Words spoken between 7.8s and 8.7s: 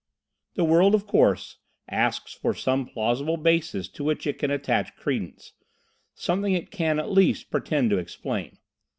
to explain.